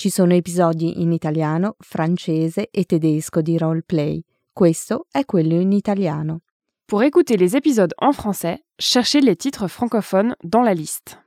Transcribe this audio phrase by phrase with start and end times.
[0.00, 4.24] Ci sono episodi in italiano, francese e tedesco di roleplay.
[4.50, 6.40] Questo è quello in italiano.
[6.86, 11.18] Pour écouter les épisodes en français, cherchez les titres francophones dans la liste.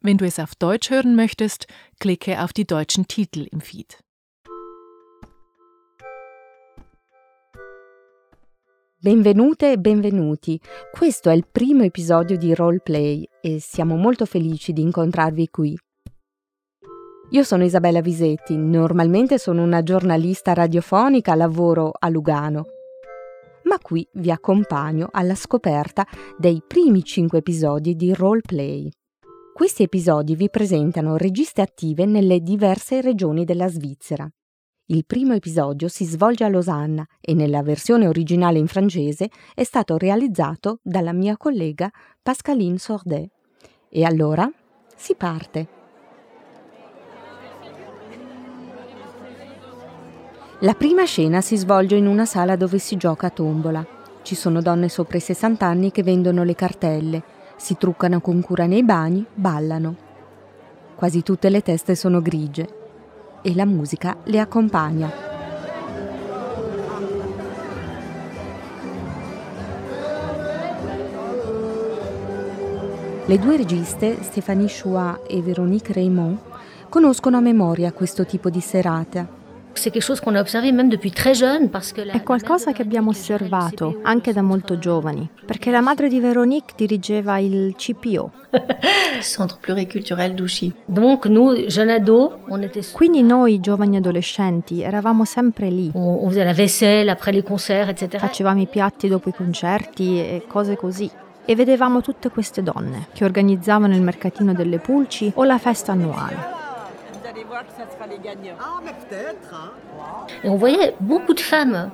[0.00, 1.66] Wenn du es auf Deutsch hören möchtest,
[1.98, 3.98] klicke auf die deutschen Titel im Feed.
[8.96, 10.58] Benvenute e benvenuti.
[10.90, 15.76] Questo è il primo episodio di Roleplay e siamo molto felici di incontrarvi qui.
[17.32, 22.66] Io sono Isabella Visetti, normalmente sono una giornalista radiofonica, lavoro a Lugano,
[23.62, 26.06] ma qui vi accompagno alla scoperta
[26.36, 28.90] dei primi cinque episodi di Roleplay.
[29.54, 34.28] Questi episodi vi presentano registe attive nelle diverse regioni della Svizzera.
[34.88, 39.96] Il primo episodio si svolge a Losanna e nella versione originale in francese è stato
[39.96, 43.30] realizzato dalla mia collega Pascaline Sordet.
[43.88, 44.52] E allora
[44.94, 45.80] si parte.
[50.64, 53.84] La prima scena si svolge in una sala dove si gioca a tombola.
[54.22, 57.20] Ci sono donne sopra i 60 anni che vendono le cartelle,
[57.56, 59.96] si truccano con cura nei bagni, ballano.
[60.94, 62.68] Quasi tutte le teste sono grigie
[63.42, 65.10] e la musica le accompagna.
[73.26, 76.38] Le due registe, Stéphanie Chouat e Véronique Raymond,
[76.88, 79.40] conoscono a memoria questo tipo di serata
[82.12, 87.38] è qualcosa che abbiamo osservato anche da molto giovani, perché la madre di Véronique dirigeva
[87.38, 88.32] il CPO.
[89.22, 90.72] Centre pluriculturel d'Ouchy.
[92.96, 95.90] Quindi noi giovani adolescenti eravamo sempre lì.
[98.18, 101.10] Facevamo i piatti dopo i concerti e cose così
[101.44, 106.61] e vedevamo tutte queste donne che organizzavano il mercatino delle pulci o la festa annuale
[107.52, 108.56] voir que ça sera les gagnants.
[108.58, 109.52] Ah, mais peut-être.
[109.52, 109.72] Hein.
[110.42, 111.90] Et on voyait beaucoup de femmes.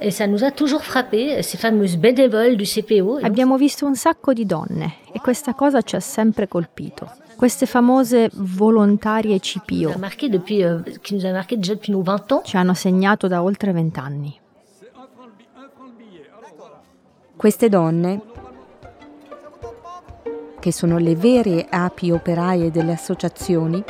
[0.00, 3.20] E ça nous a toujours frappé, ces fameuses bénévoles du CPO.
[3.22, 7.08] Abbiamo visto un sacco di donne e questa cosa ci ha sempre colpito.
[7.36, 10.82] Queste famose volontarie CPO euh,
[12.42, 14.40] ci hanno segnato da oltre vent'anni.
[17.36, 18.20] Queste donne,
[20.60, 23.84] che sono le vere api operaie delle associazioni,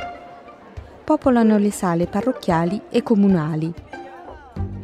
[1.04, 3.72] popolano le sale parrocchiali e comunali.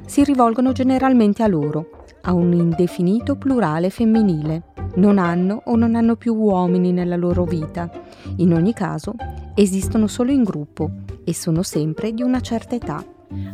[0.06, 4.72] Si rivolgono generalmente a loro, a un indefinito plurale femminile.
[4.96, 7.90] Non hanno o non hanno più uomini nella loro vita.
[8.36, 9.14] In ogni caso,
[9.54, 10.90] esistono solo in gruppo
[11.24, 13.02] e sono sempre di una certa età.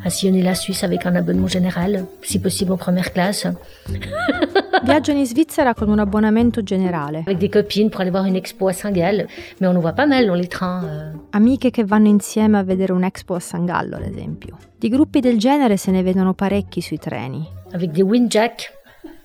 [0.04, 3.46] À sillonner la Suisse avec un abonnement général, si possible en première classe.
[4.82, 7.22] Viaggiano in Svizzera con un abbonamento generale.
[7.26, 9.26] Avec des copines pour aller voir une expo à Saint-Gall,
[9.60, 10.84] mais on ne voit pas mal dans les trains.
[10.84, 11.12] Euh.
[11.30, 14.58] Amiche che vanno insieme a vedere un'expo a San Gallo, ad esempio.
[14.78, 17.46] Di gruppi del genere se ne vedono parecchi sui treni.
[17.72, 18.72] Avec des windjack,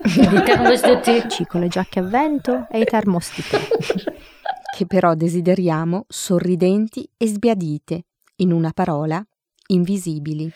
[0.04, 1.28] des thermos de thé.
[1.28, 3.60] Ci con le giacche a vento e i termos di tè.
[4.72, 8.06] che però desideriamo sorridenti e sbiadite.
[8.38, 9.24] In una parola,
[9.72, 10.52] invisibili.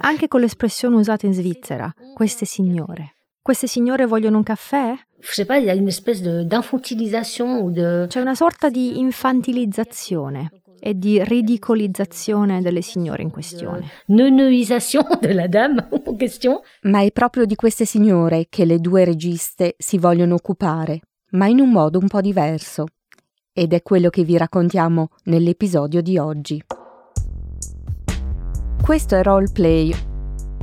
[0.00, 3.16] Anche con l'espressione usata in Svizzera, queste signore.
[3.42, 4.94] Queste signore vogliono un caffè?
[5.20, 8.06] Je sais pas, il y a une espèce d'infantilisation ou de...
[8.08, 13.88] C'è una sorta di infantilizzazione e di ridicolizzazione delle signore in questione.
[14.06, 16.60] Neuneuisation della dame in questione.
[16.82, 21.00] Ma è proprio di queste signore che le due registe si vogliono occupare,
[21.30, 22.86] ma in un modo un po' diverso
[23.58, 26.62] ed è quello che vi raccontiamo nell'episodio di oggi.
[28.82, 29.94] Questo è Roleplay,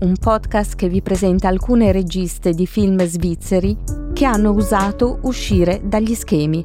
[0.02, 3.76] un podcast che vi presenta alcune registe di film svizzeri
[4.14, 6.62] che hanno usato uscire dagli schemi.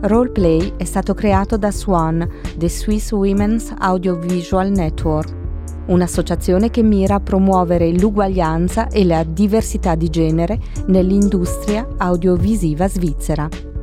[0.00, 2.26] Roleplay è stato creato da SWAN,
[2.56, 5.34] The Swiss Women's Audiovisual Network,
[5.88, 13.73] un'associazione che mira a promuovere l'uguaglianza e la diversità di genere nell'industria audiovisiva svizzera.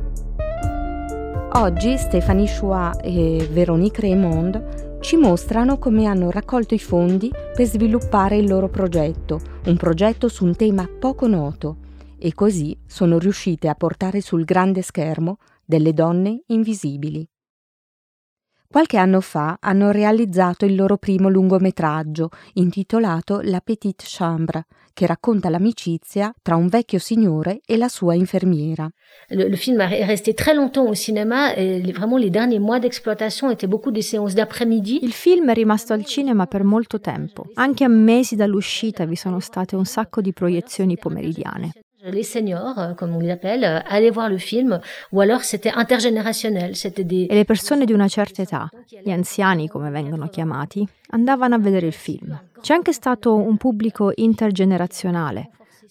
[1.54, 8.38] Oggi Stéphanie Chouat e Véronique Raymond ci mostrano come hanno raccolto i fondi per sviluppare
[8.38, 11.76] il loro progetto, un progetto su un tema poco noto,
[12.18, 17.28] e così sono riuscite a portare sul grande schermo delle donne invisibili.
[18.66, 25.48] Qualche anno fa hanno realizzato il loro primo lungometraggio intitolato La Petite Chambre, che racconta
[25.48, 28.90] l'amicizia tra un vecchio signore e la sua infermiera.
[29.28, 33.50] Le, le film est resté très longtemps au cinéma et vraiment les derniers mois d'exploitation
[33.50, 34.98] étaient beaucoup des séances d'après-midi.
[35.02, 37.46] Il film è rimasto al cinema per molto tempo.
[37.54, 41.72] Anche a mesi dall'uscita vi sono state un sacco di proiezioni pomeridiane.
[42.04, 44.80] Les seniors, euh, comme on les appelle, euh, allaient voir le film,
[45.12, 47.28] ou alors c'était intergénérationnel, c'était des...
[47.30, 48.68] E le persone di una certa età,
[49.04, 52.36] gli anziani come vengono chiamati, andavano a vedere il film.
[52.60, 55.50] C'è anche stato un pubblico intergenerazionale,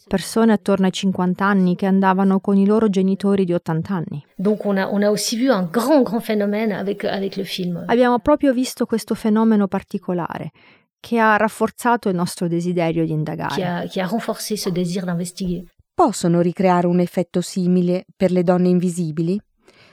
[0.09, 4.25] persone attorno ai 50 anni che andavano con i loro genitori di 80 anni.
[4.35, 7.85] Donc on a, on a aussi vu un grand, grand phénomène avec, avec le film.
[7.85, 10.51] Abbiamo proprio visto questo fenomeno particolare
[10.99, 13.53] che ha rafforzato il nostro desiderio di indagare.
[13.53, 15.63] Qui a, qui a renforcé ce désir d'investiguer.
[15.93, 19.39] Possono ricreare un effetto simile per le donne invisibili?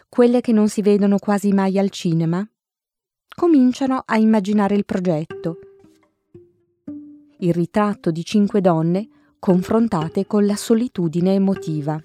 [0.08, 2.46] Quelle che non si vedono quasi mai al cinema?
[3.34, 5.58] Cominciano a immaginare il progetto.
[7.40, 9.08] Il ritratto di cinque donne
[9.38, 12.02] confrontate con la solitudine emotiva.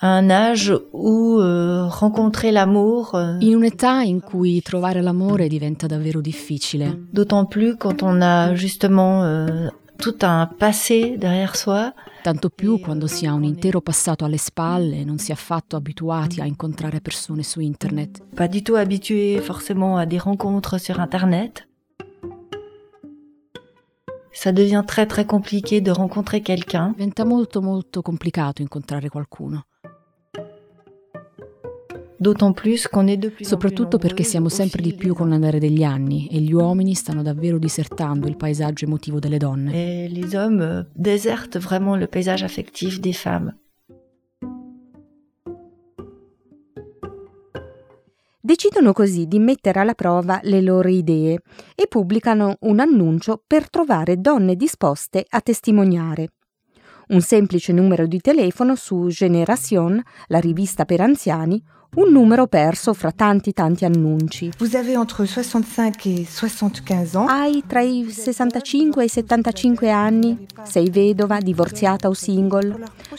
[0.00, 3.14] Un âge où euh, rencontrer l'amour.
[3.14, 7.06] Euh, in un'età in cui trovare l'amore diventa davvero difficile.
[7.10, 11.92] D'autant plus quand on a justement euh, tout un passé derrière soi.
[12.22, 15.76] Tanto più quando si ha un intero passato alle spalle e non si è affatto
[15.76, 18.22] abituati a incontrare persone su internet.
[18.34, 21.66] Pas du tout habitué forcément à des rencontres sur internet
[24.34, 26.90] ça devient très très compliqué de rencontrer quelqu'un.
[26.90, 29.64] Diventa molto molto complicato incontrare qualcuno.
[32.24, 35.82] D'autant plus qu'on est de plus Soprattutto perché siamo sempre di più con l'andare degli
[35.82, 40.08] anni e gli uomini stanno davvero disertando il paesaggio emotivo delle donne.
[40.08, 43.54] Les hommes euh, désertent vraiment le paysage affectif des femmes.
[48.40, 51.42] Decidono così di mettere alla prova le loro idee
[51.74, 56.30] e pubblicano un annuncio per trovare donne disposte a testimoniare.
[57.06, 61.62] Un semplice numero di telefono su Generation, la rivista per anziani,
[61.94, 64.50] un numero perso fra tanti tanti annunci.
[64.58, 67.28] Vous avez entre 65 et 75 ans.
[67.28, 70.46] Hai tra i 65 e i 75 anni?
[70.64, 72.76] Sei vedova, divorziata o single?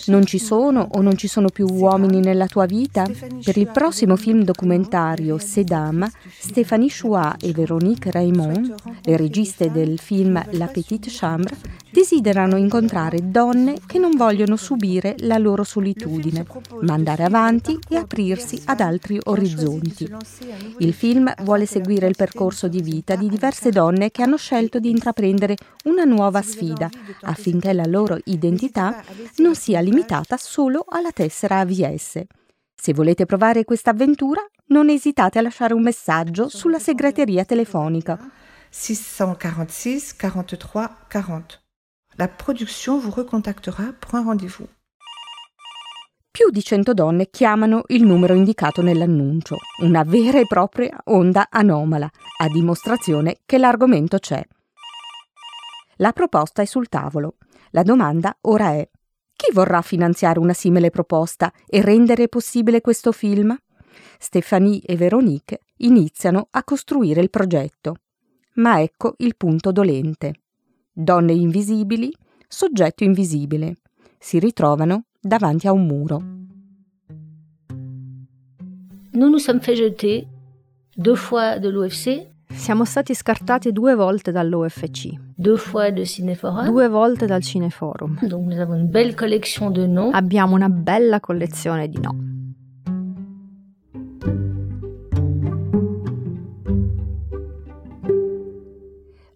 [0.08, 3.06] Non ci sono o non ci sono più uomini nella tua vita?
[3.44, 6.08] Per il prossimo film documentario Sedam,
[6.40, 11.56] Stéphanie Chouat e Véronique Raymond, le registe del film La Petite Chambre,
[11.96, 16.46] desiderano incontrare donne che non vogliono subire la loro solitudine,
[16.82, 20.14] ma andare avanti e aprirsi ad altri orizzonti.
[20.80, 24.90] Il film vuole seguire il percorso di vita di diverse donne che hanno scelto di
[24.90, 25.56] intraprendere
[25.86, 26.90] una nuova sfida
[27.22, 29.02] affinché la loro identità
[29.38, 32.24] non sia limitata solo alla tessera AVS.
[32.76, 38.20] Se volete provare questa avventura, non esitate a lasciare un messaggio sulla segreteria telefonica.
[38.70, 41.64] 646 43 40.
[42.18, 44.70] La production vous recontactera pour un rendez-vous.
[46.32, 52.10] Più di 100 donne chiamano il numero indicato nell'annuncio, una vera e propria onda anomala,
[52.38, 54.42] a dimostrazione che l'argomento c'è.
[55.98, 57.36] La proposta è sul tavolo.
[57.72, 58.90] La domanda ora è:
[59.34, 63.54] chi vorrà finanziare una simile proposta e rendere possibile questo film?
[64.18, 67.96] Stéphanie e Véronique iniziano a costruire il progetto.
[68.54, 70.44] Ma ecco il punto dolente.
[70.98, 72.10] Donne invisibili,
[72.48, 73.76] soggetto invisibile.
[74.18, 76.24] Si ritrovano davanti a un muro.
[79.12, 80.26] Nous nous sommes fait jeter
[80.96, 82.26] deux fois de l'UFC.
[82.48, 85.20] Siamo stati scartati due volte dall'UFC.
[85.36, 86.72] Deux fois de Cineforum.
[86.72, 88.18] Due volte dal Cineforum.
[88.22, 90.14] Donc nous avons une belle collection de noms.
[90.14, 92.35] Abbiamo una bella collezione di no.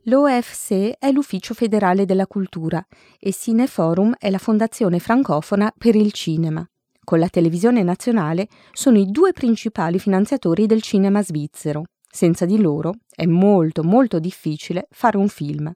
[0.09, 2.83] L'OFC è l'Ufficio federale della cultura
[3.19, 6.67] e Cineforum è la fondazione francofona per il cinema.
[7.03, 11.83] Con la televisione nazionale sono i due principali finanziatori del cinema svizzero.
[12.11, 15.71] Senza di loro è molto molto difficile fare un film.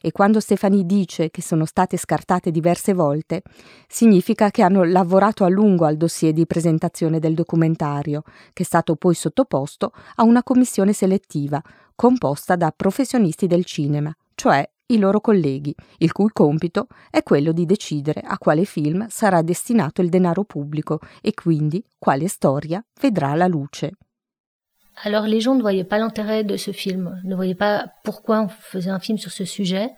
[0.00, 3.42] E quando Stefani dice che sono state scartate diverse volte,
[3.88, 8.22] significa che hanno lavorato a lungo al dossier di presentazione del documentario,
[8.52, 11.62] che è stato poi sottoposto a una commissione selettiva
[11.94, 17.64] composta da professionisti del cinema, cioè i loro colleghi, il cui compito è quello di
[17.64, 23.46] decidere a quale film sarà destinato il denaro pubblico e quindi quale storia vedrà la
[23.46, 23.92] luce.
[25.04, 28.48] Alors les gens ne voyaient pas l'intérêt de ce film, ne voyaient pas pourquoi on
[28.48, 29.90] faisait un film sur ce sujet.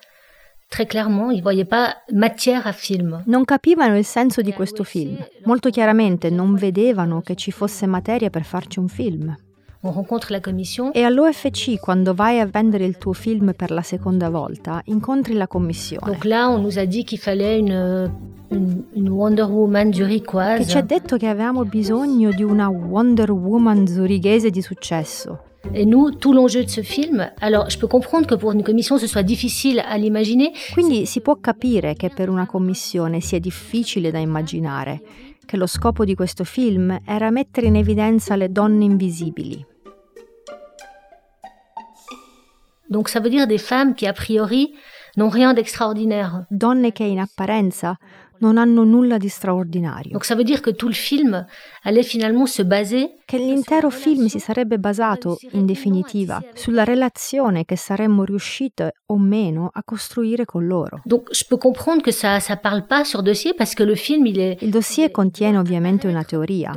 [0.71, 3.23] Très clairement, ils voyaient pas matière à film.
[3.27, 5.17] Non capivano il senso di questo film.
[5.45, 9.37] Molto chiaramente non vedevano che ci fosse materia per farci un film.
[10.93, 15.47] E all'OFC, quando vai a vendere il tuo film per la seconda volta, incontri la
[15.47, 16.11] commissione.
[16.11, 18.11] Donc là, on nous a dit qu'il fallait une,
[18.49, 20.62] une, une Wonder Woman zurichoise.
[20.62, 25.38] Che ci ha detto che avevamo bisogno di una Wonder Woman zurighese di successo.
[25.75, 28.99] Et nous, tout l'enjeu de ce film, alors je peux comprendre que pour une commission
[28.99, 30.53] ce soit difficile à l'imaginer.
[30.73, 35.03] Quindi si può capire che per una commissione sia difficile da immaginare,
[35.45, 39.73] che lo scopo di questo film era mettere in evidenza le donne invisibili.
[42.91, 44.75] Donc ça veut dire des femmes qui a priori
[45.17, 46.45] n'ont rien d'extraordinaire.
[46.50, 47.99] Donne che in apparenza
[48.45, 50.19] non hanno nulla di straordinario.
[53.25, 59.71] Che l'intero film si sarebbe basato in definitiva sulla relazione che saremmo riuscite o meno
[59.73, 61.01] a costruire con loro.
[64.61, 66.73] Il dossier contiene ovviamente una teoria,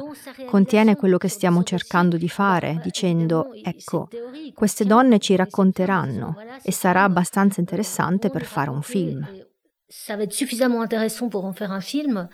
[0.45, 4.07] contiene quello che stiamo cercando di fare dicendo ecco,
[4.53, 9.45] queste donne ci racconteranno e sarà abbastanza interessante per fare un film.
[9.89, 12.27] Ça va être suffisamment intéressant pour en faire un film.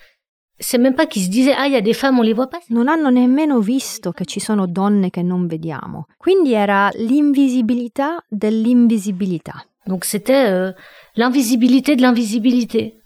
[0.60, 2.50] C'est même pas qu'ils se disaient ah il y a des femmes on les voit
[2.50, 2.60] pas.
[2.70, 6.06] Non hanno nemmeno visto che ci sono donne che non vediamo.
[6.18, 9.66] Quindi era l'invisibilità dell'invisibilità.
[9.88, 10.72] Donc c'était euh,
[11.16, 13.00] l'invisibilité de l'invisibilité.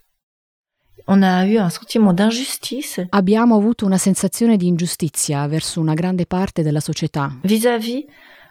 [1.07, 6.25] On a eu un sentiment d'injustice Abbiamo avuto una sensazione di ingiustizia verso una grande
[6.25, 7.31] parte della società.
[7.43, 8.05] vis-à-vis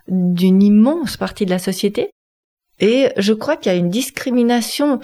[0.08, 2.10] d'une immense partie de la société.
[2.80, 5.00] Et je crois qu'il y a une discrimination,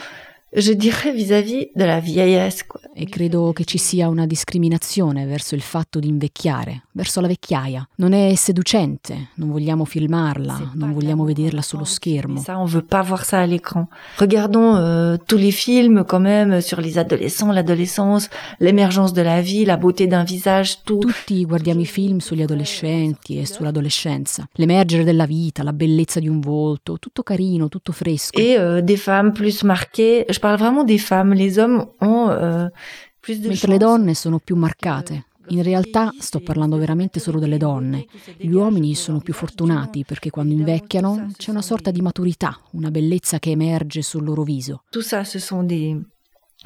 [0.55, 2.65] je dirais, vis-à-vis de la vieillesse.
[2.67, 2.81] Quoi.
[2.95, 7.89] E credo che ci sia una discriminazione verso il fatto di invecchiare, verso la vecchiaia.
[7.97, 12.39] Non è seducente, non vogliamo filmarla, non vogliamo vederla sullo schermo.
[12.41, 13.89] Ça, on veut pas voir ça à l'écran.
[14.19, 18.29] Regardons euh, tous les films quand même sur les adolescents, l'adolescence,
[18.61, 21.01] l'émergence de la vie, la beauté d'un visage, tout.
[21.01, 24.47] Tutti guardiamo i film sugli adolescenti e sull'adolescenza.
[24.57, 28.39] L'emergere della vita, la bellezza di un volto, tutto carino, tutto fresco.
[28.39, 30.27] Et euh, des femmes plus marquées.
[30.29, 31.35] Je parle vraiment des femmes.
[31.35, 32.69] Les hommes ont euh,
[33.21, 35.27] plus de Mentre le donne sono più marcate.
[35.49, 38.07] In realtà sto parlando veramente solo delle donne.
[38.37, 43.39] Gli uomini sono più fortunati perché quando invecchiano c'è una sorta di maturità, una bellezza
[43.39, 44.83] che emerge sul loro viso.
[44.91, 45.97] Tout ça, ce sont des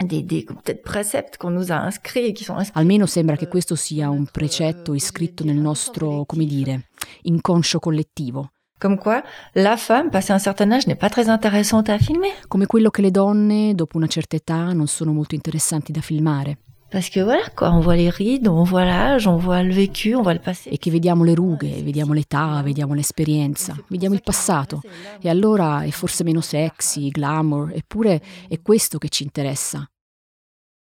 [0.05, 2.35] des peut-être préceptes qu'on nous a inscrits.
[2.75, 6.89] Almeno sembra che questo sia un precetto iscritto nel nostro, come dire,
[7.23, 9.23] inconscio collettivo, Comme quoi,
[9.55, 12.31] la femme, passé un certain âge, n'est pas très intéressante à filmer.
[12.49, 16.59] come quello che le donne, dopo una certa età, non sono molto interessanti da filmare
[16.91, 20.15] Parce que voilà, quoi, on voit les rides, on voit l'âge, on voit le vécu,
[20.15, 20.71] on voit le passé.
[20.71, 24.81] e che vediamo le rughe, vediamo l'età, vediamo l'esperienza, vediamo il passato
[25.21, 29.85] e allora è forse meno sexy, glamour, eppure è questo che ci interessa.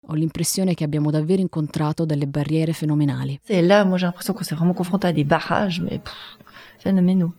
[0.06, 3.38] Ho l'impressione che abbiamo davvero incontrato delle barriere fenomenali.
[3.46, 6.38] Et là, moi, j'ai l'impression qu'on s'est vraiment confronté à des barrages, mais pff,
[6.78, 7.34] phénoménaux.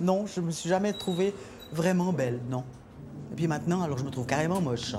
[0.00, 1.34] Non, je me suis jamais trouvée
[1.72, 2.64] vraiment belle, non.
[3.32, 4.94] Et puis maintenant, alors je me trouve carrément moche.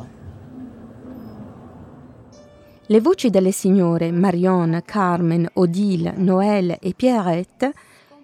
[2.88, 7.72] Le voci delle signore Marion, Carmen, Odile, Noël e Pierrette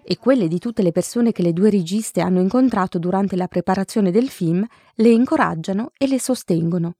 [0.04, 4.10] e quelle di tutte le persone che le due registe hanno incontrato durante la preparazione
[4.10, 6.94] del film le incoraggiano e le sostengono.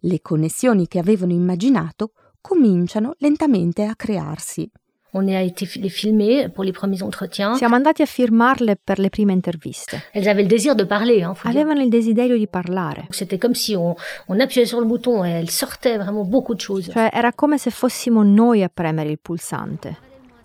[0.00, 4.70] Le connessioni che avevano immaginato cominciano lentamente a crearsi.
[5.18, 7.56] On a été les filmer pour les premiers entretiens.
[7.56, 9.96] Siamo andati a firmarle per le prime interviste.
[10.12, 11.22] Elles avaient le désir de parler.
[11.22, 11.58] Hein, faut dire.
[11.58, 13.06] Avevano il desiderio di parlare.
[13.08, 13.96] C'était comme si on,
[14.28, 16.90] on appuyait sur le bouton et elles sortaient vraiment beaucoup de choses.
[16.92, 19.96] Cioè era come se fossimo noi a premere il pulsante.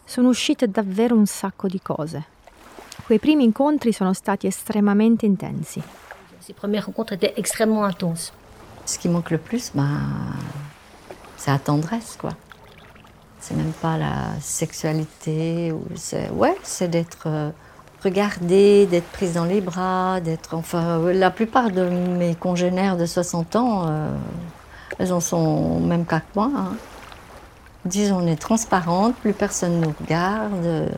[0.06, 2.24] Sono uscite davvero un sacco di cose.
[3.06, 5.82] Quei primi incontri sono stati estremamente intensi.
[6.40, 8.32] Ces premières rencontres étaient extrêmement intenses.
[8.86, 10.00] Ce qui manque le plus, ben,
[11.36, 12.32] c'est la tendresse, quoi.
[13.42, 15.72] C'est même pas la sexualité.
[15.72, 17.50] Ou c'est, ouais, c'est d'être euh,
[18.04, 20.54] regardée, d'être prise dans les bras, d'être.
[20.54, 24.16] Enfin, euh, la plupart de mes congénères de 60 ans, euh,
[25.00, 26.52] elles en sont même que moi.
[26.56, 26.76] hein.
[27.86, 30.92] Disent on est transparente, plus personne nous regarde.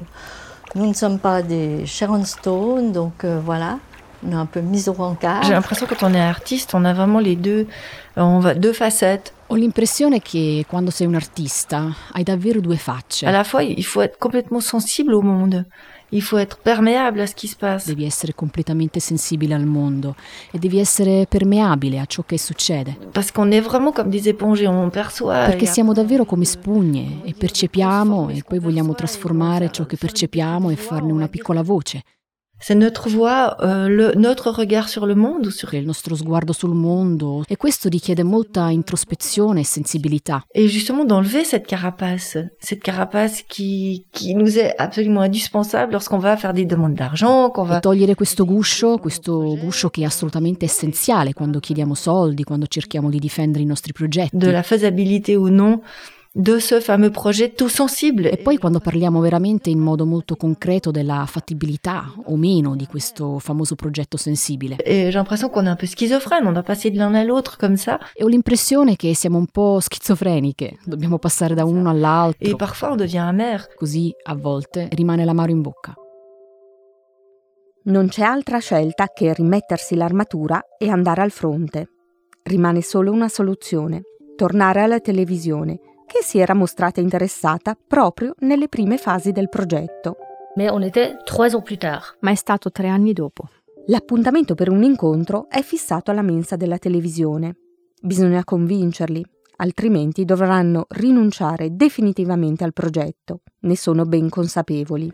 [0.76, 3.78] Nous ne sommes pas des Sharon Stone, donc voilà,
[4.26, 5.44] on est un peu mis au rencard.
[5.44, 7.68] J'ai l'impression que quand on est artiste, on a vraiment les deux,
[8.16, 9.34] on va deux facettes.
[9.48, 13.26] Ho l'impressione che quando sei un artista hai davvero due facce.
[13.26, 15.66] À la fois, il faut être complètement sensible au monde.
[16.10, 17.88] Il faut être perméable à ce qui se passe.
[17.88, 20.16] Devi essere completamente sensibile al mondo
[20.52, 22.96] e devi essere permeabile a ciò che succede.
[23.12, 25.46] Parce qu'on est vraiment comme des éponges et on perçoit.
[25.46, 30.76] Perché siamo davvero come spugne e percepiamo e poi vogliamo trasformare ciò che percepiamo e
[30.76, 32.04] farne una piccola voce.
[32.66, 35.74] C'est notre voix, euh, le- notre regard sur le monde sur.
[35.74, 40.44] Il nostro sguardo sul mondo e questo richiede molta introspezione e sensibilità.
[40.54, 46.38] Et justement d'enlever cette carapace, cette carapace qui, qui nous est absolument indispensable lorsqu'on va
[46.38, 47.80] faire des demandes d'argent, qu'on E va.
[47.82, 53.20] togliere questo guscio, questo guscio che è assolutamente essenziale quando chiediamo soldi, quando cerchiamo di
[53.20, 54.38] difendere i nostri progetti.
[54.38, 55.82] de la faisabilité ou non
[56.36, 58.28] de ce fameux projet tout sensible.
[58.28, 63.38] E poi quando parliamo veramente in modo molto concreto della fattibilità o meno di questo
[63.38, 64.78] famoso progetto sensibile.
[64.84, 67.58] Et j'ai l'impression qu'on est un peu schizophrène, on doit passer de l'un à l'autre
[67.58, 68.00] comme ça.
[68.16, 72.50] E ho l'impressione che siamo un po' schizofreniche, dobbiamo passare da uno all'altro.
[72.50, 73.68] Et parfois on devient amer.
[73.76, 75.94] Così a volte rimane l'amaro in bocca.
[77.86, 81.90] Non c'è altra scelta che rimettersi l'armatura e andare al fronte.
[82.44, 84.02] Rimane solo una soluzione,
[84.36, 85.80] tornare alla televisione,
[86.14, 90.18] che si era mostrata interessata proprio nelle prime fasi del progetto.
[90.56, 92.18] Mais on était trois ans plus tard.
[92.20, 93.50] Ma è stato tre anni dopo.
[93.88, 97.56] L'appuntamento per un incontro è fissato alla mensa della televisione.
[98.00, 103.40] Bisogna convincerli, altrimenti dovranno rinunciare definitivamente al progetto.
[103.62, 105.12] Ne sono ben consapevoli.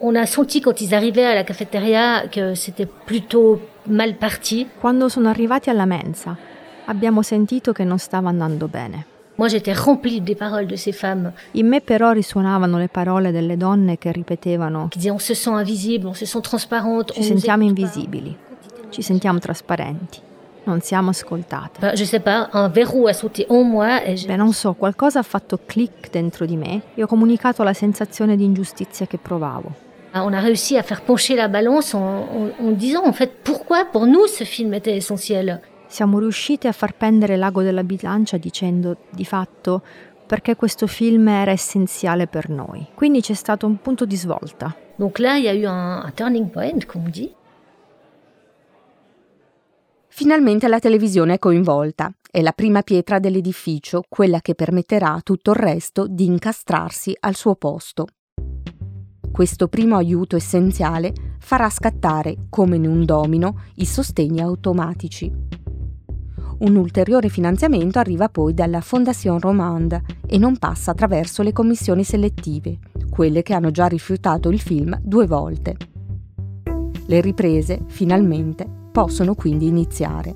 [0.00, 4.68] On a senti quand ils arrivaient à la cafétéria que c'était plutôt mal parti.
[4.80, 6.36] Quando sono arrivati alla mensa,
[6.88, 9.06] abbiamo sentito che non stava andando bene.
[11.52, 14.98] In me però risuonavano le parole delle donne che ripetevano ci
[17.22, 18.36] sentiamo invisibili,
[18.88, 20.18] ci sentiamo trasparenti,
[20.64, 21.78] non siamo ascoltate.
[24.26, 28.36] Beh, non so, qualcosa ha fatto click dentro di me e ho comunicato la sensazione
[28.36, 29.86] di ingiustizia che provavo.
[30.14, 33.84] on a réussi à faire pencher la balance en, en- en disant en fait pourquoi
[33.84, 35.60] pour nous ce film était essentiel.
[35.88, 39.82] Siamo riusciti a far pendere l'ago della bilancia dicendo, di fatto,
[40.26, 42.86] perché questo film era essenziale per noi.
[42.94, 44.76] Quindi c'è stato un punto di svolta.
[44.96, 47.34] Donc là il y a eu un, un turning point comme on dit.
[50.08, 52.12] Finalmente la televisione è coinvolta.
[52.30, 57.34] È la prima pietra dell'edificio, quella che permetterà a tutto il resto di incastrarsi al
[57.34, 58.06] suo posto.
[59.32, 65.32] Questo primo aiuto essenziale farà scattare, come in un domino, i sostegni automatici.
[66.58, 72.78] Un ulteriore finanziamento arriva poi dalla Fondation Romande e non passa attraverso le commissioni selettive,
[73.08, 75.76] quelle che hanno già rifiutato il film due volte.
[77.06, 80.34] Le riprese, finalmente, possono quindi iniziare.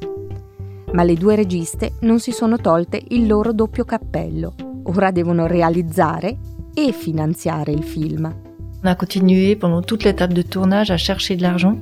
[0.93, 4.55] Ma le due registe non si sono tolte il loro doppio cappello.
[4.85, 6.39] Ora devono realizzare
[6.73, 8.33] e finanziare il film.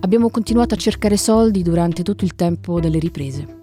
[0.00, 3.58] Abbiamo continuato a cercare soldi durante tutto il tempo delle riprese.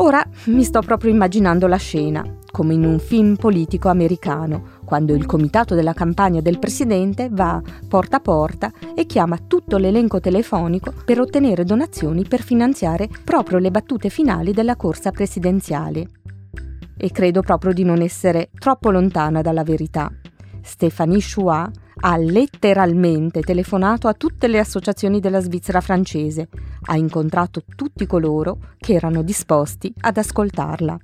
[0.00, 5.26] Ora mi sto proprio immaginando la scena, come in un film politico americano, quando il
[5.26, 11.18] comitato della campagna del presidente va porta a porta e chiama tutto l'elenco telefonico per
[11.18, 16.08] ottenere donazioni per finanziare proprio le battute finali della corsa presidenziale.
[16.96, 20.08] E credo proprio di non essere troppo lontana dalla verità.
[20.62, 26.48] Stéphanie Chouat ha letteralmente telefonato a tutte le associazioni della Svizzera francese,
[26.86, 30.98] ha incontrato tutti coloro che erano disposti ad ascoltarla.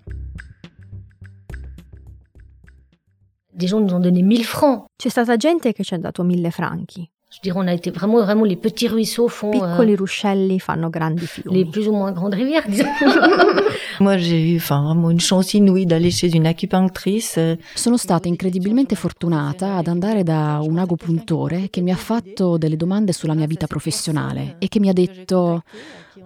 [3.57, 4.87] Des gens nous ont donné 1000 francs.
[4.97, 7.09] C'è stata gente che ci ha dato mille franchi.
[7.35, 10.89] Je dirais on a été vraiment vraiment les petits ruisseaux font euh, Piccoli ruscelli fanno
[10.89, 11.65] grandi les fiumi.
[11.65, 12.87] plus ou moins grandes rivières disons.
[14.01, 17.37] Moi, j'ai eu enfin, vraiment une chance inouïe d'aller chez une acupunctrice.
[17.39, 22.77] euh, Sono stata incredibilmente fortunata ad andare da un agopuntore che mi ha fatto delle
[22.77, 25.63] domande sulla mia vita professionale e che mi ha detto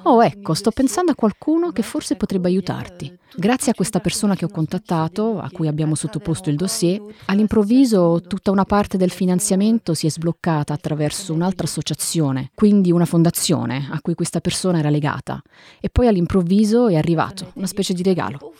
[0.02, 3.16] Oh, ecco, sto pensando a qualcuno che forse potrebbe aiutarti.
[3.34, 8.50] Grazie a questa persona che ho contattato, a cui abbiamo sottoposto il dossier, all'improvviso tutta
[8.50, 14.14] una parte del finanziamento si è sbloccata attraverso un'altra associazione, quindi una fondazione a cui
[14.14, 15.40] questa persona era legata.
[15.80, 18.52] E poi all'improvviso è arrivato, una specie di regalo.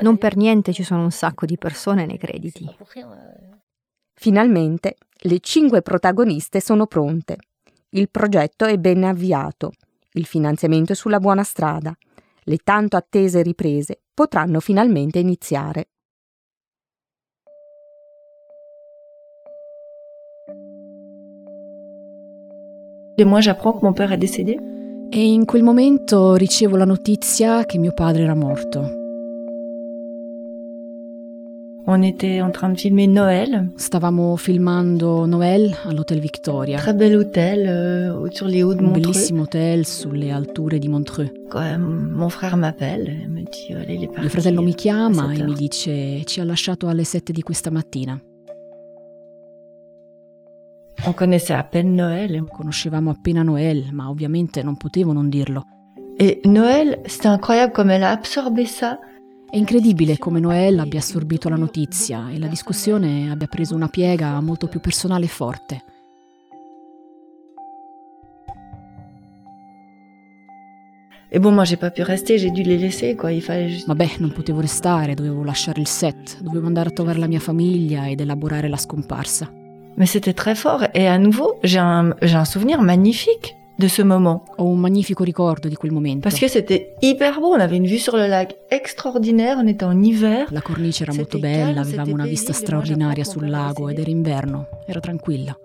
[0.00, 2.76] Non per niente ci sono un sacco di persone nei crediti.
[4.14, 7.36] Finalmente le cinque protagoniste sono pronte.
[7.90, 9.72] Il progetto è ben avviato.
[10.12, 11.96] Il finanziamento è sulla buona strada.
[12.42, 15.88] Le tanto attese riprese potranno finalmente iniziare.
[23.16, 24.58] Et moi, j'apprends que mon père est décédé.
[25.10, 28.97] E in quel momento ricevo la notizia che mio padre era morto.
[31.90, 33.70] On était en train de filmer Noël.
[33.78, 39.00] Stavamo filmando Noël all'Hotel Victoria, Très bel hôtel euh, sur les hauts de un Montreux.
[39.00, 41.30] bellissimo hotel sulle alture di Montreux.
[41.48, 44.20] Quand mon frère m'appelle et me dit il est parti.
[44.20, 47.70] Mio fratello mi chiama e 7 mi dice ci ha lasciato alle 7 di questa
[47.70, 48.20] mattina.
[51.06, 52.44] On connaissait à peine Noël.
[52.52, 55.62] Conoscevamo appena Noël, ma ovviamente non potevo non dirlo.
[56.20, 58.98] Et Noël, c'était incroyable comme elle a absorbé ça.
[59.50, 64.38] È incredibile come Noël abbia assorbito la notizia e la discussione abbia preso una piega
[64.42, 65.84] molto più personale e forte.
[71.30, 73.32] Et bon, moi, j'ai pas pu rester, j'ai dû les laisser, quoi.
[73.32, 73.86] Il fallait juste...
[73.86, 78.06] Vabbè, non potevo restare, dovevo lasciare il set, dovevo andare a trovare la mia famiglia
[78.06, 79.50] ed elaborare la scomparsa.
[79.96, 80.88] Mais c'était très fort.
[80.92, 84.42] Et à nouveau, j'ai un, j'ai un souvenir magnifique de ce moment.
[84.56, 86.28] Ho un magnifico ricordo di quel momento.
[86.28, 89.84] Parce que c'était hyper beau, on avait une vue sur le lac extraordinaire, on était
[89.84, 90.48] en hiver.
[90.50, 95.00] La cornice era molto bella, avevamo una vista straordinaria sul lago ed era inverno, era
[95.00, 95.56] tranquilla.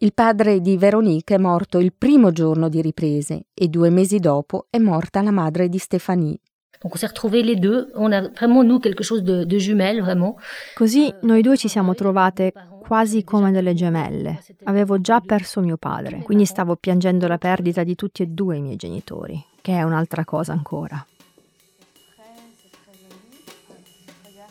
[0.00, 4.66] Il padre di Veronique è morto il primo giorno di riprese e due mesi dopo
[4.70, 6.38] è morta la madre di Stéphanie.
[6.80, 10.00] Donc on s'est retrouvés les deux, on a vraiment nous quelque chose de, de jumelles
[10.00, 10.36] vraiment.
[10.76, 12.52] Così noi due ci siamo trovate
[12.88, 14.42] quasi come delle gemelle.
[14.64, 18.62] Avevo già perso mio padre, quindi stavo piangendo la perdita di tutti e due i
[18.62, 21.06] miei genitori, che è un'altra cosa ancora.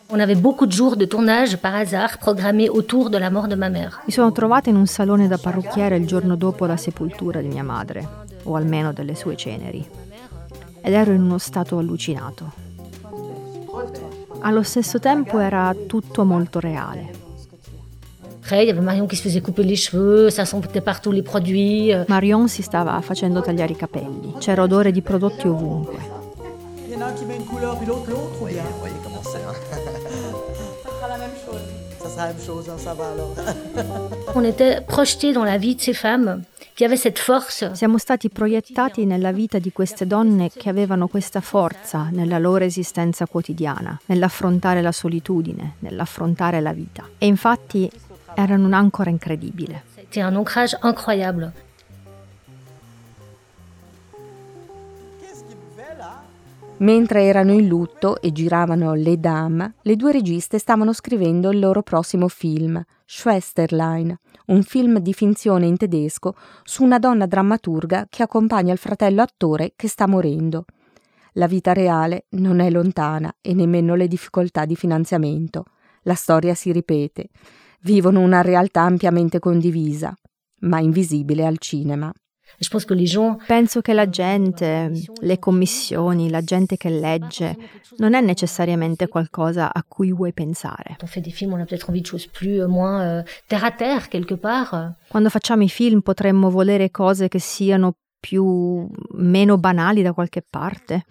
[0.09, 3.55] On avait beaucoup de jours de tournage par hasard programmés autour de la mort de
[3.55, 4.03] ma mère.
[4.05, 7.63] Mi sono trovata in un salone da parrucchiere il giorno dopo la sepoltura di mia
[7.63, 8.07] madre,
[8.43, 9.83] o almeno delle sue ceneri.
[10.81, 12.53] Ed ero in uno stato allucinato.
[14.41, 17.16] Allo stesso tempo era tutto molto reale.
[18.47, 21.21] Après, il y avait Marion qui se faisait couper les cheveux, ça sentait partout les
[21.21, 21.93] produits.
[21.93, 22.05] euh.
[22.07, 24.35] Marion si stava facendo tagliare i capelli.
[24.39, 25.97] C'era odore di prodotti ovunque.
[26.85, 28.95] Il y en a un qui met une couleur puis l'autre l'autre ou bien voyez
[29.03, 29.43] comment c'est.
[30.81, 31.59] Ça sera la même chose.
[32.01, 33.35] Ça sera la même chose, hein, ça va alors.
[34.35, 36.41] On était projetés dans la vie de ces femmes
[36.73, 37.69] qui avaient cette force.
[37.73, 43.25] Siamo stati proiettati nella vita di queste donne che avevano questa forza nella loro esistenza
[43.25, 47.03] quotidiana, nell'affrontare la solitudine, nell'affrontare la vita.
[47.17, 47.89] E infatti
[48.37, 49.83] erano un'ancora incredibile.
[49.95, 51.51] C'était un ancrage incroyable.
[56.79, 61.81] Mentre erano in lutto e giravano Le Dames, le due registe stavano scrivendo il loro
[61.81, 64.15] prossimo film, Schwesterlein,
[64.47, 69.73] un film di finzione in tedesco su una donna drammaturga che accompagna il fratello attore
[69.75, 70.65] che sta morendo.
[71.33, 75.65] La vita reale non è lontana e nemmeno le difficoltà di finanziamento.
[76.03, 77.29] La storia si ripete.
[77.81, 80.13] Vivono una realtà ampiamente condivisa,
[80.61, 82.11] ma invisibile al cinema.
[83.45, 87.55] Penso che la gente, le commissioni, la gente che legge,
[87.97, 90.97] non è necessariamente qualcosa a cui vuoi pensare.
[92.47, 94.93] Euh, moins euh, terre à terre quelque part.
[95.09, 101.05] Quando facciamo i film potremmo volere cose che siano più meno banali da qualche parte,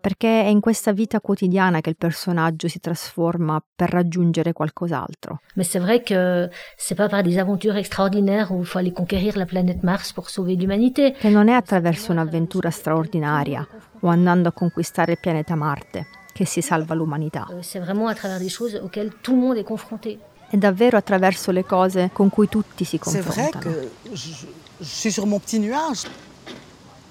[0.00, 5.40] perché è in questa vita quotidiana che il personaggio si trasforma per raggiungere qualcos'altro.
[5.54, 9.36] Mais c'est vrai que c'est pas par des aventures extraordinaires où il faut aller conquérir
[9.36, 11.12] la planète Mars pour sauver l'humanité.
[11.18, 13.66] Che non è attraverso un'avventura straordinaria
[14.00, 17.46] o andando a conquistare il pianeta Marte che si salva l'umanità.
[17.50, 20.18] Euh, C'est vraiment à travers des choses auxquelles tout le monde est confronté.
[20.50, 23.74] È davvero attraverso le cose con cui tutti si C'est vrai confrontano.
[23.74, 24.46] que je,
[24.80, 26.04] je suis sur mon petit nuage.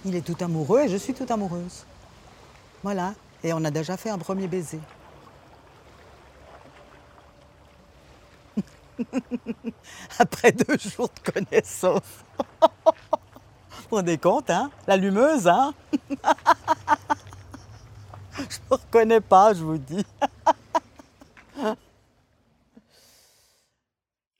[0.05, 1.83] Il est tout amoureux et je suis toute amoureuse.
[2.87, 3.15] Voilà.
[3.43, 4.79] Et on a déjà fait un premier baiser.
[10.19, 12.23] Après deux jours de connaissance.
[12.61, 12.67] Vous
[13.89, 15.73] vous rendez compte, hein L'allumeuse, hein
[18.37, 20.05] Je ne reconnais pas, je vous dis.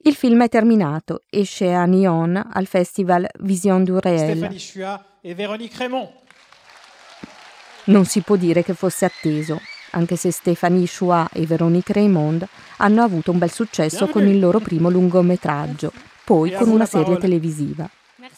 [0.06, 4.38] Il film è terminato, esce a Nyon al festival Vision du Réel.
[4.38, 6.10] Stéphanie Chua et Véronique Raymond.
[7.88, 12.46] Non si può dire che fosse atteso, anche se Stéphanie Chouat e Véronique Raymond
[12.78, 15.94] hanno avuto un bel successo con il loro primo lungometraggio,
[16.26, 17.90] poi con una serie televisiva.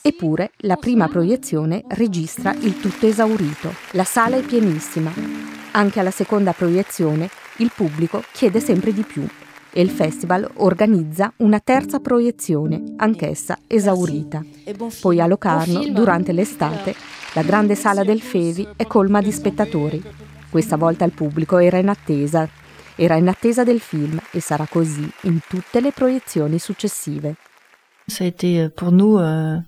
[0.01, 3.73] Eppure la prima proiezione registra il tutto esaurito.
[3.91, 5.11] La sala è pienissima.
[5.71, 9.27] Anche alla seconda proiezione il pubblico chiede sempre di più
[9.71, 14.43] e il festival organizza una terza proiezione, anch'essa esaurita.
[15.01, 16.95] Poi a Locarno, durante l'estate,
[17.33, 20.01] la grande sala del Fevi è colma di spettatori.
[20.49, 22.49] Questa volta il pubblico era in attesa,
[22.95, 27.35] era in attesa del film e sarà così in tutte le proiezioni successive.
[28.07, 29.61] Ça a été euh, pour nous euh,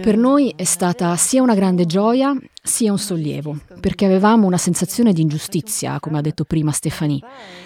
[0.00, 5.12] Per noi è stata sia una grande gioia sia un sollievo, perché avevamo una sensazione
[5.12, 7.18] di ingiustizia, come ha detto prima Stefanie.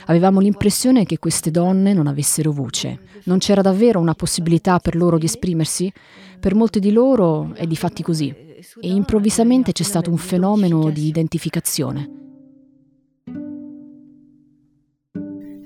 [0.06, 2.98] Avevamo l'impressione che queste donne non avessero voce.
[3.24, 5.92] Non c'era davvero una possibilità per loro di esprimersi?
[6.40, 8.34] Per molte di loro è di fatti così.
[8.80, 12.27] E improvvisamente c'è stato un fenomeno di identificazione.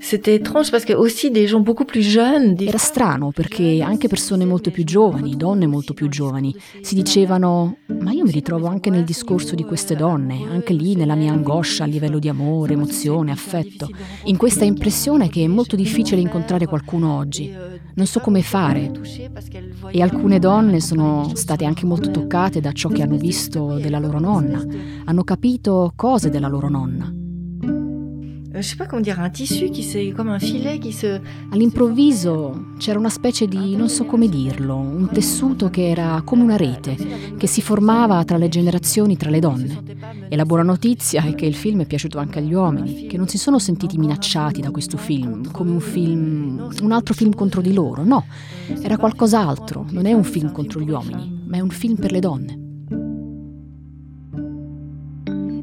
[0.03, 0.83] C'était étrange parce.
[0.85, 8.11] Era strano perché anche persone molto più giovani, donne molto più giovani, si dicevano: Ma
[8.11, 11.87] io mi ritrovo anche nel discorso di queste donne, anche lì nella mia angoscia a
[11.87, 13.89] livello di amore, emozione, affetto.
[14.25, 17.55] In questa impressione che è molto difficile incontrare qualcuno oggi.
[17.95, 18.91] Non so come fare.
[19.89, 24.19] E alcune donne sono state anche molto toccate da ciò che hanno visto della loro
[24.19, 24.61] nonna,
[25.05, 27.22] hanno capito cose della loro nonna.
[31.49, 36.55] All'improvviso c'era una specie di, non so come dirlo, un tessuto che era come una
[36.55, 36.95] rete,
[37.35, 39.81] che si formava tra le generazioni, tra le donne.
[40.29, 43.27] E la buona notizia è che il film è piaciuto anche agli uomini, che non
[43.27, 47.73] si sono sentiti minacciati da questo film, come un film, un altro film contro di
[47.73, 48.27] loro, no,
[48.83, 52.19] era qualcos'altro, non è un film contro gli uomini, ma è un film per le
[52.19, 52.62] donne.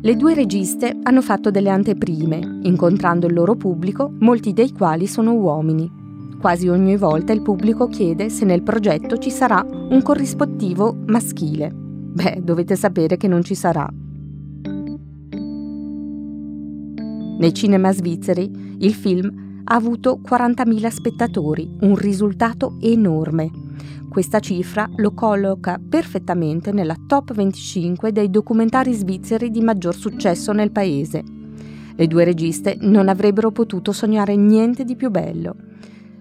[0.02, 5.34] Le due registe hanno fatto delle anteprime, incontrando il loro pubblico, molti dei quali sono
[5.34, 5.90] uomini.
[6.40, 11.70] Quasi ogni volta il pubblico chiede se nel progetto ci sarà un corrispettivo maschile.
[11.74, 13.86] Beh, dovete sapere che non ci sarà.
[17.38, 23.50] Nei cinema svizzeri il film ha avuto 40.000 spettatori, un risultato enorme.
[24.08, 30.72] Questa cifra lo colloca perfettamente nella top 25 dei documentari svizzeri di maggior successo nel
[30.72, 31.22] paese.
[31.94, 35.54] Le due registe non avrebbero potuto sognare niente di più bello.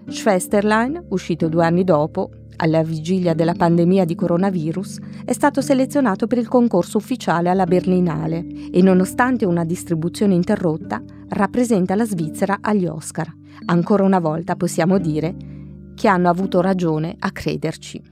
[0.06, 6.38] Schwesterlein, uscito due anni dopo, alla vigilia della pandemia di coronavirus, è stato selezionato per
[6.38, 13.32] il concorso ufficiale alla Berlinale e nonostante una distribuzione interrotta, rappresenta la Svizzera agli Oscar.
[13.66, 15.34] Ancora una volta possiamo dire
[15.94, 18.02] che hanno avuto ragione a crederci.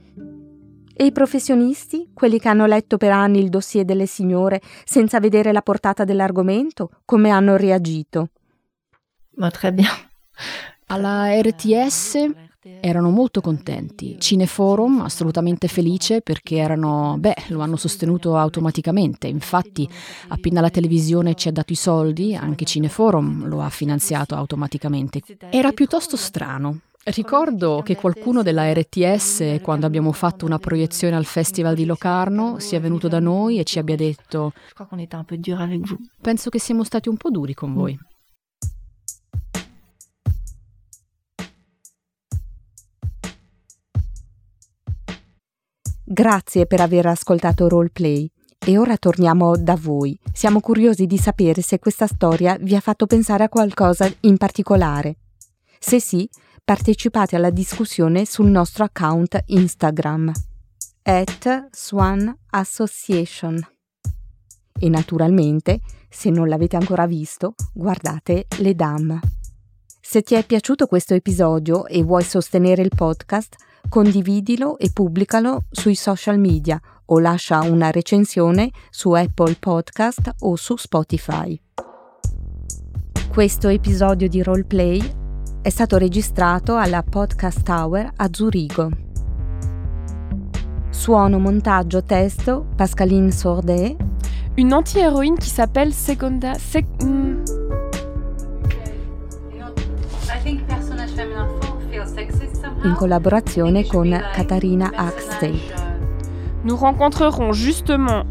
[0.93, 5.53] E i professionisti, quelli che hanno letto per anni il dossier delle signore senza vedere
[5.53, 8.29] la portata dell'argomento, come hanno reagito?
[9.35, 9.87] Ma très bien.
[10.87, 12.48] Alla RTS
[12.81, 14.17] erano molto contenti.
[14.19, 19.27] Cineforum assolutamente felice perché erano, beh, lo hanno sostenuto automaticamente.
[19.27, 19.87] Infatti,
[20.27, 25.21] appena la televisione ci ha dato i soldi, anche Cineforum lo ha finanziato automaticamente.
[25.49, 26.79] Era piuttosto strano.
[27.01, 32.79] Ricordo che qualcuno della RTS, quando abbiamo fatto una proiezione al Festival di Locarno, sia
[32.81, 34.51] venuto da noi e ci abbia detto:
[36.21, 37.97] Penso che siamo stati un po' duri con voi.
[46.11, 48.27] Grazie per aver ascoltato Roleplay.
[48.57, 50.19] E ora torniamo da voi.
[50.33, 55.17] Siamo curiosi di sapere se questa storia vi ha fatto pensare a qualcosa in particolare.
[55.77, 56.27] Se sì,
[56.63, 60.31] partecipate alla discussione sul nostro account Instagram
[61.03, 63.63] at Swan Association.
[64.79, 69.19] E naturalmente, se non l'avete ancora visto, guardate Le Dame.
[70.01, 75.95] Se ti è piaciuto questo episodio e vuoi sostenere il podcast, condividilo e pubblicalo sui
[75.95, 81.59] social media o lascia una recensione su Apple Podcast o su Spotify.
[83.29, 85.01] Questo episodio di Roleplay
[85.61, 88.89] è stato registrato alla Podcast Tower a Zurigo.
[90.89, 93.95] Suono, montaggio, testo Pascaline Sordet.
[94.57, 96.53] Une anti-héroïne qui s'appelle Seconda.
[96.55, 97.43] Sec mm.
[102.83, 105.59] In collaborazione con Katarina Axtey.
[106.63, 108.25] Nous rencontrerons justement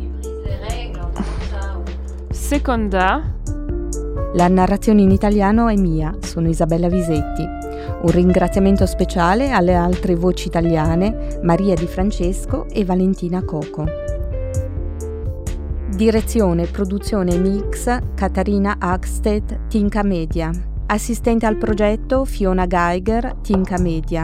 [2.31, 3.37] Seconda
[4.35, 7.43] la narrazione in italiano è mia, sono Isabella Visetti.
[7.43, 13.87] Un ringraziamento speciale alle altre voci italiane, Maria Di Francesco e Valentina Coco.
[15.97, 20.68] Direzione, produzione e mix Catarina Agstedt, Tinka Media.
[20.90, 24.22] Assistente al progetto Fiona Geiger, Tinka Media.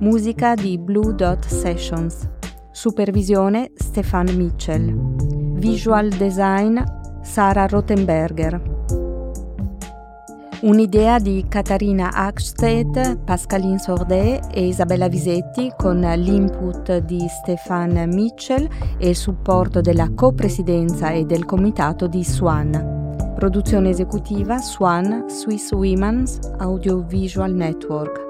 [0.00, 2.28] Musica di Blue Dot Sessions.
[2.72, 4.94] Supervisione Stefan Mitchell.
[5.54, 6.78] Visual design
[7.22, 8.60] Sara Rothenberger.
[10.60, 19.08] Un'idea di Catarina Ackstedt, Pascaline Sordet e Isabella Visetti con l'input di Stefan Mitchell e
[19.08, 23.01] il supporto della copresidenza e del comitato di Swan.
[23.42, 28.24] Produzione esecutiva Swan Swiss Women's Audiovisual Network.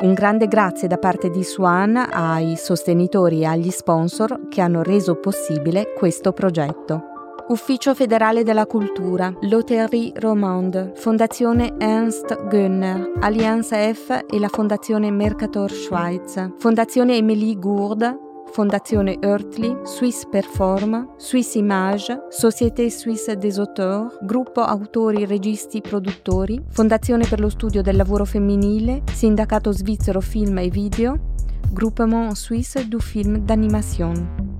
[0.00, 5.14] Un grande grazie da parte di Swan ai sostenitori e agli sponsor che hanno reso
[5.14, 7.02] possibile questo progetto.
[7.48, 15.70] Ufficio federale della cultura, Loterie Romande, Fondazione Ernst Gönner, Allianza F e la Fondazione Mercator
[15.70, 18.18] Schweiz, Fondazione Emilie Gourde,
[18.54, 27.26] Fondazione Earthly, Swiss Performa, Swiss Image, Société Suisse des Auteurs, Gruppo Autori, Registi, Produttori, Fondazione
[27.26, 31.32] per lo Studio del Lavoro Femminile, Sindacato Svizzero Film e Video,
[31.72, 34.52] Groupement Suisse du Film d'Animation.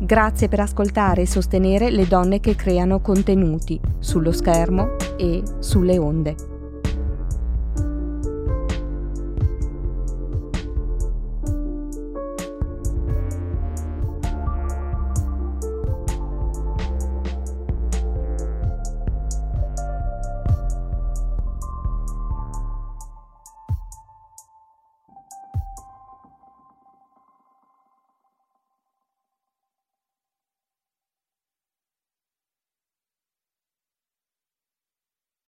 [0.00, 6.53] Grazie per ascoltare e sostenere le donne che creano contenuti sullo schermo e sulle onde.